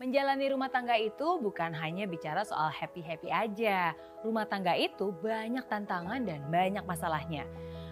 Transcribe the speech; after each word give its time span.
Menjalani 0.00 0.48
rumah 0.48 0.72
tangga 0.72 0.96
itu 0.96 1.36
bukan 1.44 1.76
hanya 1.76 2.08
bicara 2.08 2.40
soal 2.40 2.72
happy-happy 2.72 3.28
aja. 3.28 3.92
Rumah 4.24 4.48
tangga 4.48 4.72
itu 4.72 5.12
banyak 5.12 5.60
tantangan 5.68 6.24
dan 6.24 6.40
banyak 6.48 6.80
masalahnya. 6.88 7.44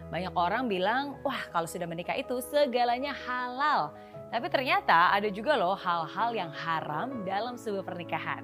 Banyak 0.09 0.33
orang 0.33 0.73
bilang, 0.73 1.21
wah 1.21 1.37
kalau 1.53 1.69
sudah 1.69 1.85
menikah 1.85 2.17
itu 2.17 2.41
segalanya 2.41 3.13
halal. 3.13 3.93
Tapi 4.33 4.49
ternyata 4.49 5.13
ada 5.13 5.29
juga 5.29 5.61
loh 5.61 5.77
hal-hal 5.77 6.33
yang 6.33 6.49
haram 6.49 7.29
dalam 7.29 7.61
sebuah 7.61 7.85
pernikahan. 7.85 8.41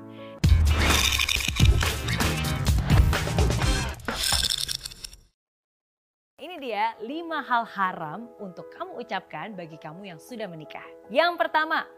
Ini 6.37 6.61
dia 6.61 6.93
5 7.01 7.49
hal 7.49 7.65
haram 7.65 8.29
untuk 8.45 8.69
kamu 8.77 9.01
ucapkan 9.01 9.57
bagi 9.57 9.81
kamu 9.81 10.12
yang 10.12 10.21
sudah 10.21 10.45
menikah. 10.53 10.85
Yang 11.09 11.41
pertama, 11.41 11.89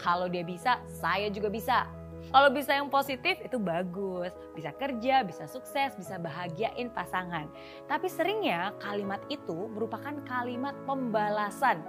kalau 0.00 0.28
dia 0.30 0.44
bisa, 0.46 0.80
saya 0.88 1.28
juga 1.32 1.48
bisa. 1.48 1.88
Kalau 2.26 2.50
bisa 2.50 2.74
yang 2.74 2.90
positif 2.90 3.38
itu 3.38 3.54
bagus, 3.56 4.34
bisa 4.52 4.74
kerja, 4.74 5.22
bisa 5.22 5.46
sukses, 5.46 5.94
bisa 5.94 6.18
bahagiain 6.18 6.90
pasangan. 6.90 7.46
Tapi 7.86 8.10
seringnya 8.10 8.74
kalimat 8.82 9.22
itu 9.30 9.70
merupakan 9.70 10.12
kalimat 10.26 10.74
pembalasan. 10.84 11.80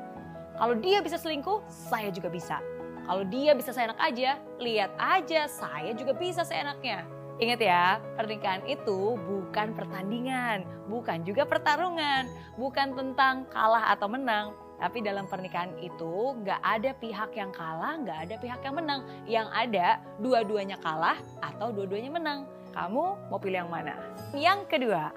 Kalau 0.57 0.77
dia 0.77 1.01
bisa 1.01 1.17
selingkuh, 1.17 1.65
saya 1.67 2.13
juga 2.13 2.29
bisa. 2.29 2.61
Kalau 3.07 3.23
dia 3.25 3.55
bisa 3.57 3.71
seenak 3.71 3.97
aja, 3.97 4.37
lihat 4.61 4.91
aja 4.99 5.47
saya 5.49 5.95
juga 5.97 6.13
bisa 6.13 6.45
seenaknya. 6.45 7.07
Ingat 7.37 7.61
ya, 7.61 8.01
pernikahan 8.17 8.65
itu 8.65 9.13
bukan 9.15 9.77
pertandingan, 9.77 10.65
bukan 10.89 11.21
juga 11.21 11.45
pertarungan, 11.45 12.25
bukan 12.57 12.97
tentang 12.97 13.45
kalah 13.53 13.93
atau 13.93 14.09
menang, 14.09 14.57
tapi 14.77 15.01
dalam 15.01 15.25
pernikahan 15.25 15.73
itu 15.81 16.37
nggak 16.45 16.61
ada 16.61 16.93
pihak 17.01 17.33
yang 17.33 17.49
kalah, 17.49 17.97
nggak 17.97 18.19
ada 18.29 18.35
pihak 18.37 18.61
yang 18.61 18.75
menang. 18.77 19.01
Yang 19.25 19.47
ada 19.53 19.87
dua-duanya 20.21 20.77
kalah 20.81 21.17
atau 21.41 21.73
dua-duanya 21.73 22.13
menang. 22.13 22.39
Kamu 22.77 23.33
mau 23.33 23.39
pilih 23.41 23.65
yang 23.65 23.73
mana? 23.73 23.97
Yang 24.37 24.69
kedua, 24.69 25.09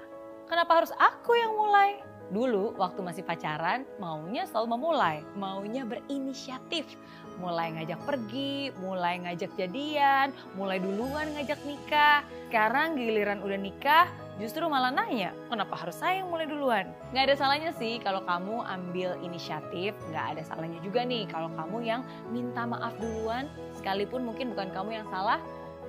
kenapa 0.49 0.81
harus 0.81 0.93
aku 0.97 1.37
yang 1.37 1.53
mulai? 1.53 2.01
Dulu 2.31 2.79
waktu 2.79 3.03
masih 3.03 3.23
pacaran 3.27 3.83
maunya 3.99 4.47
selalu 4.47 4.79
memulai, 4.79 5.21
maunya 5.35 5.83
berinisiatif. 5.83 6.95
Mulai 7.37 7.75
ngajak 7.75 8.01
pergi, 8.07 8.71
mulai 8.79 9.19
ngajak 9.19 9.51
jadian, 9.59 10.31
mulai 10.55 10.79
duluan 10.79 11.27
ngajak 11.35 11.59
nikah. 11.67 12.23
Sekarang 12.47 12.95
giliran 12.95 13.43
udah 13.43 13.59
nikah, 13.59 14.07
justru 14.41 14.65
malah 14.65 14.89
nanya, 14.89 15.37
kenapa 15.53 15.77
harus 15.77 16.01
saya 16.01 16.25
yang 16.25 16.33
mulai 16.33 16.49
duluan? 16.49 16.89
Nggak 17.13 17.23
ada 17.29 17.35
salahnya 17.37 17.71
sih 17.77 18.01
kalau 18.01 18.25
kamu 18.25 18.65
ambil 18.65 19.13
inisiatif, 19.21 19.93
nggak 20.09 20.25
ada 20.35 20.41
salahnya 20.41 20.81
juga 20.81 21.05
nih 21.05 21.29
kalau 21.29 21.53
kamu 21.53 21.77
yang 21.85 22.01
minta 22.33 22.65
maaf 22.65 22.97
duluan, 22.97 23.45
sekalipun 23.77 24.25
mungkin 24.25 24.57
bukan 24.57 24.73
kamu 24.73 24.97
yang 24.97 25.07
salah, 25.13 25.37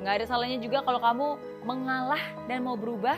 nggak 0.05 0.21
ada 0.21 0.27
salahnya 0.29 0.61
juga 0.61 0.85
kalau 0.85 1.01
kamu 1.01 1.27
mengalah 1.65 2.21
dan 2.45 2.61
mau 2.61 2.77
berubah, 2.77 3.17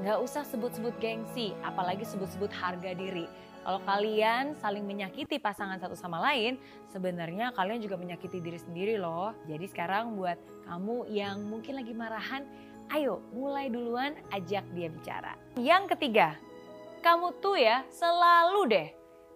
nggak 0.00 0.18
usah 0.24 0.42
sebut-sebut 0.48 0.96
gengsi, 0.96 1.52
apalagi 1.60 2.08
sebut-sebut 2.08 2.48
harga 2.48 2.96
diri. 2.96 3.28
Kalau 3.64 3.80
kalian 3.88 4.60
saling 4.60 4.84
menyakiti 4.84 5.40
pasangan 5.40 5.80
satu 5.80 5.96
sama 5.96 6.20
lain, 6.20 6.60
sebenarnya 6.92 7.48
kalian 7.56 7.80
juga 7.80 7.96
menyakiti 7.96 8.36
diri 8.36 8.60
sendiri 8.60 9.00
loh. 9.00 9.32
Jadi 9.48 9.64
sekarang 9.72 10.20
buat 10.20 10.36
kamu 10.68 11.08
yang 11.08 11.48
mungkin 11.48 11.80
lagi 11.80 11.96
marahan, 11.96 12.44
ayo 12.92 13.24
mulai 13.32 13.72
duluan 13.72 14.18
ajak 14.34 14.64
dia 14.76 14.88
bicara. 14.92 15.38
Yang 15.56 15.96
ketiga, 15.96 16.36
kamu 17.04 17.36
tuh 17.40 17.56
ya 17.60 17.84
selalu 17.92 18.60
deh, 18.68 18.88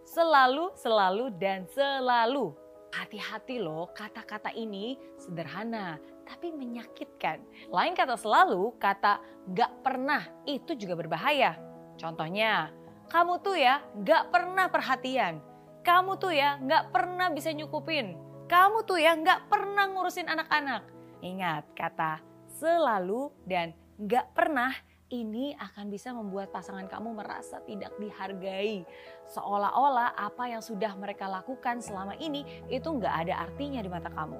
selalu, 0.08 0.72
selalu, 0.76 1.24
dan 1.36 1.68
selalu. 1.68 2.56
Hati-hati 2.88 3.60
loh, 3.60 3.92
kata-kata 3.92 4.48
ini 4.56 4.96
sederhana, 5.20 6.00
tapi 6.24 6.48
menyakitkan. 6.52 7.44
Lain 7.68 7.92
kata 7.92 8.16
selalu, 8.16 8.72
kata 8.80 9.20
gak 9.52 9.84
pernah 9.84 10.24
itu 10.48 10.72
juga 10.72 10.96
berbahaya. 10.96 11.60
Contohnya, 12.00 12.72
kamu 13.12 13.44
tuh 13.44 13.60
ya 13.60 13.84
gak 14.00 14.32
pernah 14.32 14.72
perhatian. 14.72 15.44
Kamu 15.84 16.16
tuh 16.16 16.32
ya 16.32 16.56
gak 16.64 16.88
pernah 16.92 17.28
bisa 17.28 17.52
nyukupin. 17.52 18.16
Kamu 18.48 18.88
tuh 18.88 18.96
ya 18.96 19.12
gak 19.20 19.52
pernah 19.52 19.92
ngurusin 19.92 20.28
anak-anak. 20.28 20.88
Ingat, 21.20 21.68
kata 21.76 22.27
selalu 22.58 23.30
dan 23.46 23.70
gak 24.02 24.34
pernah 24.34 24.74
ini 25.08 25.56
akan 25.56 25.88
bisa 25.88 26.12
membuat 26.12 26.52
pasangan 26.52 26.84
kamu 26.84 27.16
merasa 27.16 27.64
tidak 27.64 27.96
dihargai. 27.96 28.84
Seolah-olah 29.32 30.12
apa 30.12 30.52
yang 30.52 30.60
sudah 30.60 30.92
mereka 31.00 31.24
lakukan 31.24 31.80
selama 31.80 32.12
ini 32.20 32.44
itu 32.68 32.84
nggak 32.84 33.14
ada 33.24 33.48
artinya 33.48 33.80
di 33.80 33.88
mata 33.88 34.12
kamu. 34.12 34.36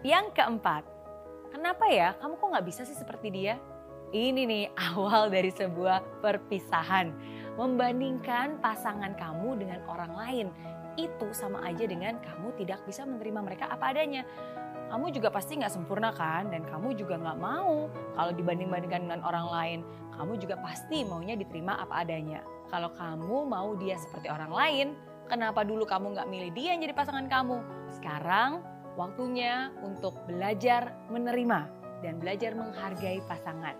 Yang 0.00 0.26
keempat, 0.40 0.82
kenapa 1.52 1.84
ya 1.92 2.16
kamu 2.16 2.40
kok 2.40 2.48
nggak 2.48 2.66
bisa 2.66 2.82
sih 2.88 2.96
seperti 2.96 3.28
dia? 3.28 3.60
Ini 4.08 4.42
nih 4.48 4.64
awal 4.96 5.28
dari 5.28 5.52
sebuah 5.52 6.24
perpisahan. 6.24 7.12
Membandingkan 7.60 8.60
pasangan 8.60 9.16
kamu 9.16 9.60
dengan 9.60 9.80
orang 9.88 10.12
lain. 10.16 10.46
Itu 10.96 11.28
sama 11.36 11.60
aja 11.68 11.84
dengan 11.84 12.16
kamu 12.24 12.56
tidak 12.56 12.80
bisa 12.88 13.04
menerima 13.04 13.40
mereka 13.44 13.68
apa 13.68 13.92
adanya 13.92 14.24
kamu 14.86 15.10
juga 15.10 15.28
pasti 15.34 15.58
nggak 15.58 15.72
sempurna 15.72 16.14
kan? 16.14 16.50
Dan 16.50 16.62
kamu 16.66 16.94
juga 16.94 17.18
nggak 17.18 17.38
mau 17.38 17.90
kalau 18.14 18.32
dibanding-bandingkan 18.34 19.10
dengan 19.10 19.20
orang 19.26 19.46
lain. 19.50 19.78
Kamu 20.16 20.38
juga 20.40 20.56
pasti 20.62 21.04
maunya 21.04 21.36
diterima 21.36 21.76
apa 21.76 22.06
adanya. 22.06 22.40
Kalau 22.70 22.90
kamu 22.94 23.46
mau 23.46 23.74
dia 23.76 23.98
seperti 23.98 24.30
orang 24.30 24.50
lain 24.50 24.86
kenapa 25.26 25.66
dulu 25.66 25.82
kamu 25.84 26.14
nggak 26.14 26.28
milih 26.30 26.50
dia 26.54 26.74
yang 26.74 26.80
jadi 26.86 26.94
pasangan 26.94 27.26
kamu? 27.26 27.58
Sekarang 27.98 28.62
waktunya 28.94 29.74
untuk 29.82 30.14
belajar 30.24 30.94
menerima 31.10 31.68
dan 32.00 32.22
belajar 32.22 32.54
menghargai 32.54 33.20
pasangan. 33.26 33.74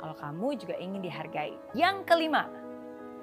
Kalau 0.00 0.16
kamu 0.16 0.56
juga 0.60 0.76
ingin 0.76 1.00
dihargai. 1.00 1.56
Yang 1.72 2.04
kelima 2.08 2.48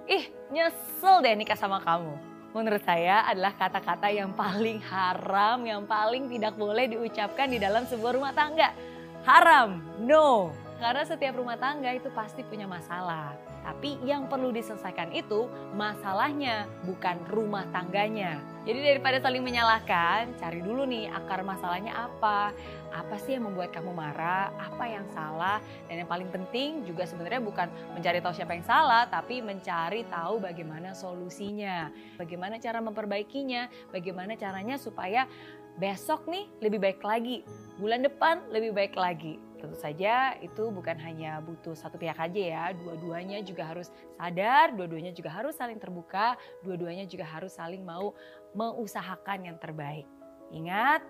ih 0.07 0.23
nyesel 0.49 1.19
deh 1.19 1.35
nikah 1.35 1.59
sama 1.59 1.83
kamu 1.83 2.15
menurut 2.57 2.81
saya 2.81 3.21
adalah 3.29 3.53
kata-kata 3.53 4.09
yang 4.09 4.33
paling 4.33 4.81
haram, 4.89 5.61
yang 5.61 5.85
paling 5.85 6.25
tidak 6.25 6.57
boleh 6.57 6.89
diucapkan 6.89 7.45
di 7.45 7.61
dalam 7.61 7.85
sebuah 7.85 8.17
rumah 8.17 8.33
tangga. 8.33 8.73
Haram, 9.21 9.77
no. 10.01 10.49
Karena 10.81 11.05
setiap 11.05 11.37
rumah 11.37 11.61
tangga 11.61 11.93
itu 11.93 12.09
pasti 12.09 12.41
punya 12.41 12.65
masalah. 12.65 13.37
Tapi 13.67 13.99
yang 14.07 14.31
perlu 14.31 14.55
diselesaikan 14.55 15.11
itu 15.11 15.51
masalahnya, 15.75 16.71
bukan 16.87 17.19
rumah 17.27 17.67
tangganya. 17.75 18.39
Jadi 18.63 18.79
daripada 18.79 19.19
saling 19.19 19.43
menyalahkan, 19.43 20.39
cari 20.39 20.63
dulu 20.63 20.87
nih 20.87 21.11
akar 21.11 21.43
masalahnya 21.43 22.07
apa. 22.07 22.55
Apa 22.95 23.15
sih 23.19 23.35
yang 23.35 23.51
membuat 23.51 23.75
kamu 23.75 23.91
marah, 23.91 24.55
apa 24.55 24.87
yang 24.87 25.03
salah. 25.11 25.59
Dan 25.91 26.03
yang 26.03 26.07
paling 26.07 26.31
penting 26.31 26.87
juga 26.87 27.03
sebenarnya 27.03 27.43
bukan 27.43 27.67
mencari 27.91 28.23
tahu 28.23 28.35
siapa 28.35 28.55
yang 28.55 28.63
salah, 28.63 29.03
tapi 29.07 29.43
mencari 29.43 30.07
tahu 30.07 30.39
bagaimana 30.39 30.95
solusinya. 30.95 31.91
Bagaimana 32.15 32.59
cara 32.63 32.79
memperbaikinya, 32.79 33.67
bagaimana 33.91 34.39
caranya 34.39 34.79
supaya 34.79 35.27
besok 35.77 36.25
nih 36.25 36.49
lebih 36.59 36.81
baik 36.81 37.01
lagi, 37.05 37.45
bulan 37.77 38.01
depan 38.01 38.41
lebih 38.49 38.73
baik 38.73 38.97
lagi. 38.97 39.37
Tentu 39.57 39.73
saja 39.77 40.37
itu 40.37 40.69
bukan 40.69 40.97
hanya 41.01 41.41
butuh 41.41 41.73
satu 41.73 41.97
pihak 41.97 42.17
aja 42.17 42.41
ya, 42.41 42.63
dua-duanya 42.77 43.41
juga 43.41 43.65
harus 43.65 43.89
sadar, 44.17 44.73
dua-duanya 44.77 45.09
juga 45.13 45.33
harus 45.33 45.57
saling 45.57 45.81
terbuka, 45.81 46.37
dua-duanya 46.61 47.09
juga 47.09 47.25
harus 47.25 47.57
saling 47.57 47.81
mau 47.81 48.13
mengusahakan 48.53 49.49
yang 49.49 49.57
terbaik. 49.57 50.05
Ingat, 50.53 51.01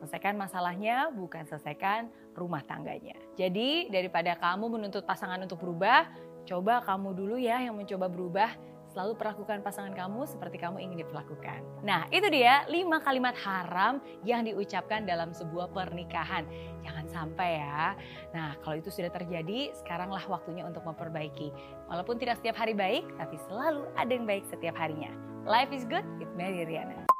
selesaikan 0.00 0.40
masalahnya 0.40 1.12
bukan 1.12 1.44
selesaikan 1.44 2.08
rumah 2.32 2.64
tangganya. 2.64 3.12
Jadi 3.36 3.92
daripada 3.92 4.32
kamu 4.40 4.80
menuntut 4.80 5.04
pasangan 5.04 5.44
untuk 5.44 5.60
berubah, 5.60 6.08
coba 6.48 6.80
kamu 6.80 7.12
dulu 7.12 7.36
ya 7.36 7.60
yang 7.60 7.76
mencoba 7.76 8.08
berubah 8.08 8.50
Selalu 8.90 9.14
perlakukan 9.14 9.62
pasangan 9.62 9.94
kamu 9.94 10.26
seperti 10.26 10.58
kamu 10.58 10.82
ingin 10.82 11.06
diperlakukan. 11.06 11.62
Nah, 11.86 12.10
itu 12.10 12.26
dia 12.26 12.66
lima 12.66 12.98
kalimat 12.98 13.38
haram 13.38 14.02
yang 14.26 14.42
diucapkan 14.42 15.06
dalam 15.06 15.30
sebuah 15.30 15.70
pernikahan. 15.70 16.42
Jangan 16.82 17.06
sampai 17.06 17.62
ya. 17.62 17.94
Nah, 18.34 18.58
kalau 18.66 18.82
itu 18.82 18.90
sudah 18.90 19.14
terjadi, 19.14 19.70
sekaranglah 19.78 20.26
waktunya 20.26 20.66
untuk 20.66 20.82
memperbaiki. 20.82 21.54
Walaupun 21.86 22.18
tidak 22.18 22.42
setiap 22.42 22.58
hari 22.58 22.74
baik, 22.74 23.06
tapi 23.14 23.38
selalu 23.46 23.86
ada 23.94 24.10
yang 24.10 24.26
baik 24.26 24.42
setiap 24.50 24.74
harinya. 24.74 25.14
Life 25.46 25.70
is 25.70 25.86
good 25.86 26.04
with 26.18 26.30
Mary 26.34 26.66
Riana. 26.66 27.19